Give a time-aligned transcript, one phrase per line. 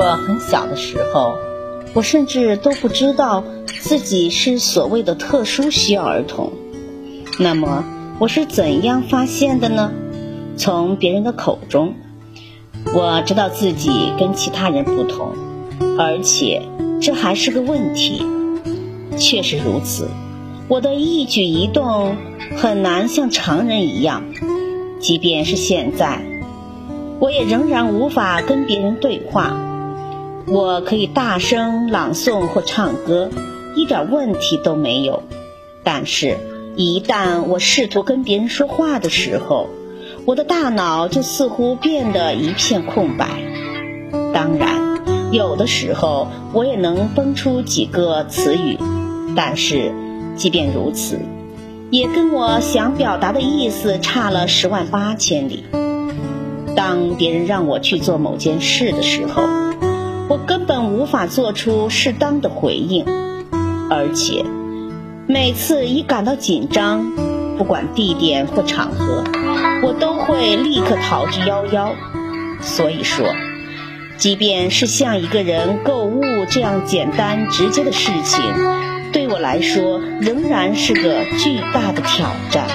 [0.00, 1.34] 我很小的时候，
[1.92, 6.50] 我甚至都不知道自己是所谓的特殊需要儿童。
[7.38, 7.84] 那么，
[8.18, 9.92] 我是怎样发现的呢？
[10.56, 11.92] 从别人的口中，
[12.94, 15.34] 我知道自己跟其他人不同，
[15.98, 16.62] 而且
[17.02, 18.24] 这还是个问题。
[19.18, 20.08] 确实如此，
[20.66, 22.16] 我的一举一动
[22.56, 24.22] 很难像常人一样，
[24.98, 26.24] 即便是现在，
[27.18, 29.66] 我也仍然无法跟别人对话。
[30.52, 33.30] 我可以大声朗诵或唱歌，
[33.76, 35.22] 一点问题都没有。
[35.84, 36.38] 但是，
[36.74, 39.68] 一旦我试图跟别人说话的时候，
[40.24, 43.28] 我的大脑就似乎变得一片空白。
[44.34, 48.76] 当然，有的时候我也能蹦出几个词语，
[49.36, 49.92] 但是
[50.34, 51.20] 即便如此，
[51.90, 55.64] 也跟我想表达的意思差了十万八千里。
[56.74, 59.44] 当别人让我去做某件事的时候，
[60.30, 63.04] 我根本无法做出适当的回应，
[63.90, 64.44] 而且
[65.26, 67.16] 每次一感到紧张，
[67.58, 69.24] 不管地点或场合。
[69.82, 71.94] 我都会立刻逃之夭夭。
[72.60, 73.26] 所以说，
[74.18, 78.40] 即便是向一个人购物这样简单直接的事情，
[79.10, 82.68] 对我来说仍然是个巨大的挑战。